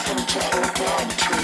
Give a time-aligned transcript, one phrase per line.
[0.00, 1.39] Welcome to Urban Tree.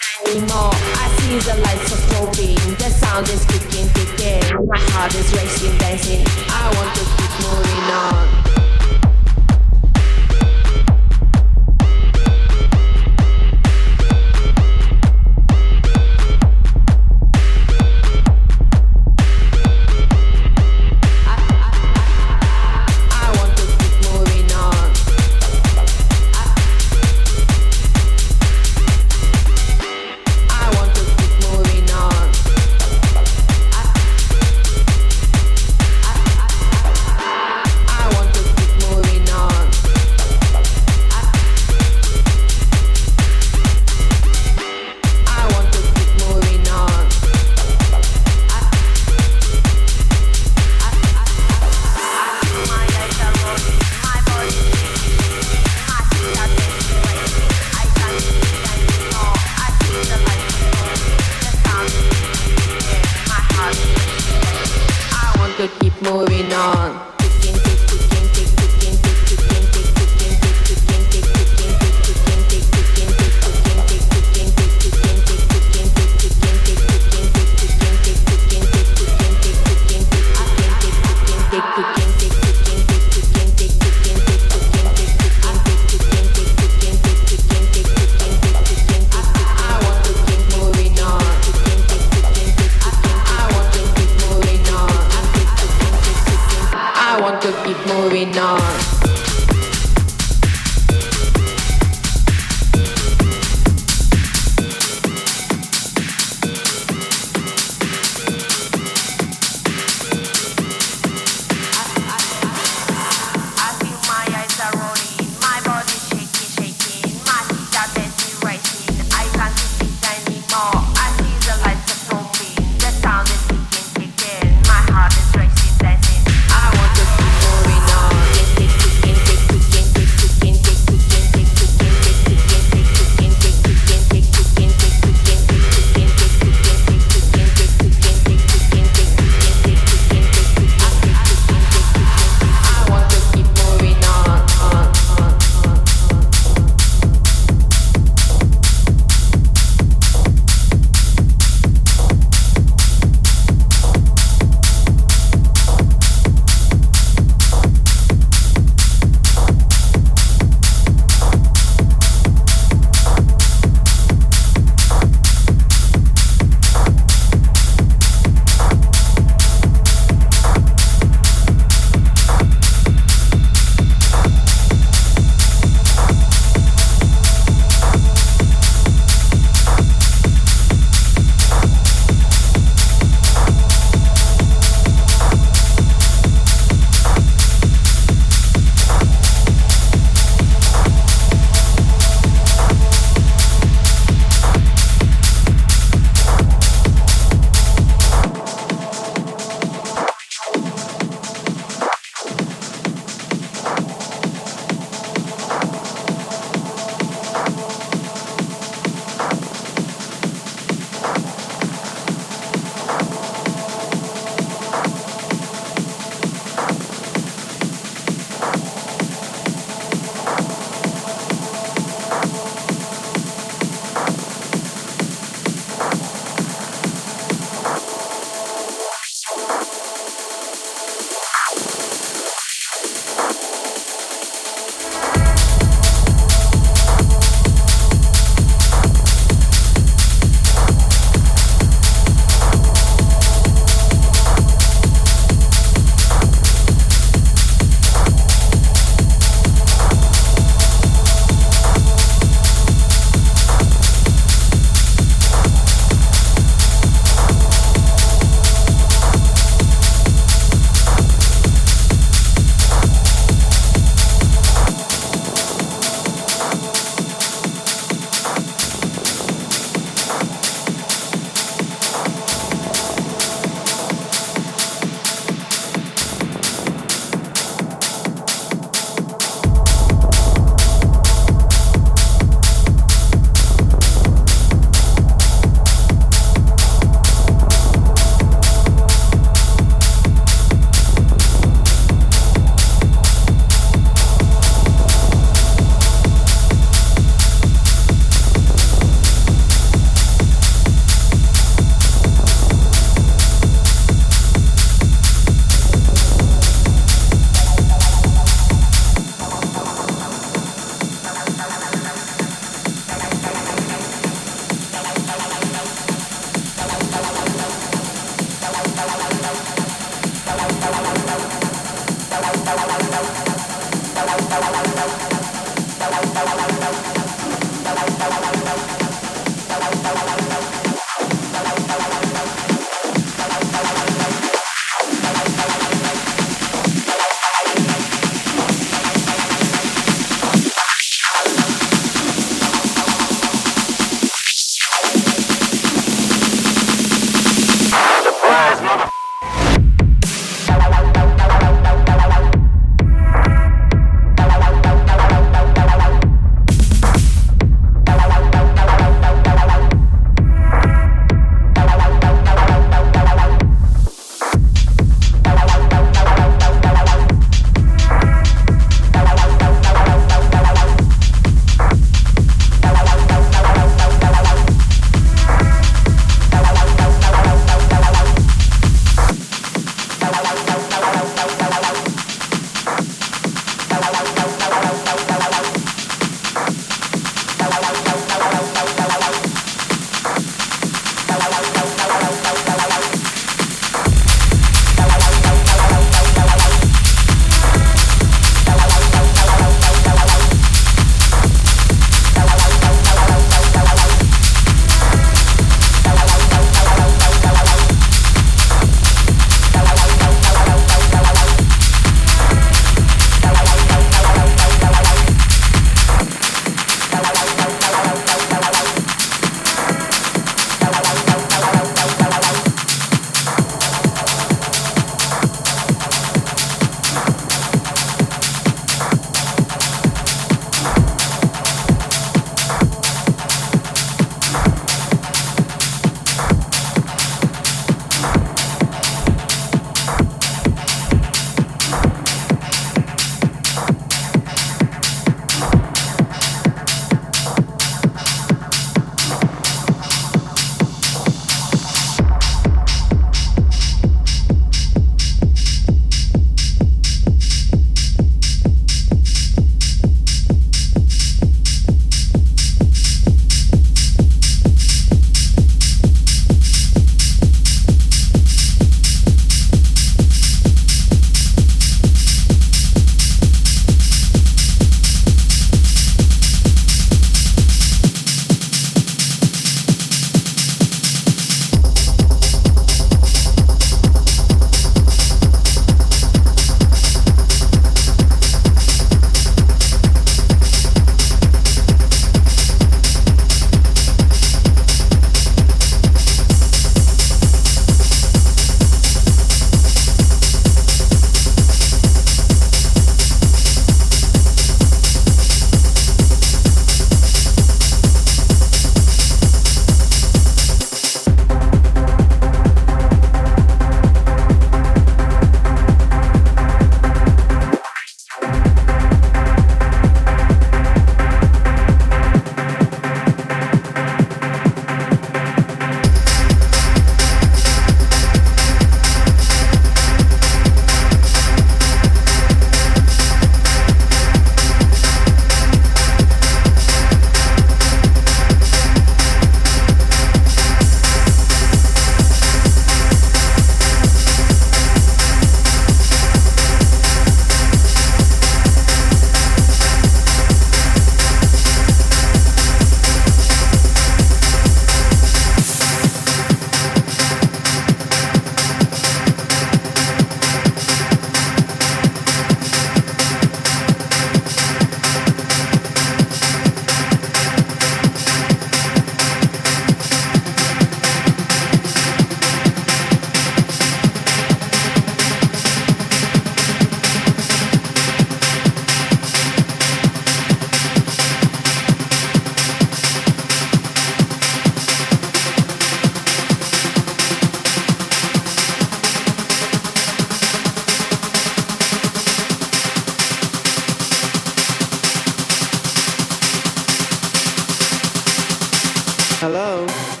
[599.21, 600.00] Hello.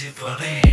[0.00, 0.69] séparés.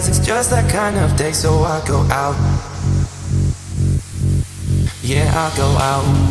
[0.00, 2.34] because it's just that kind of day, so I go out.
[5.02, 6.29] Yeah, I go out.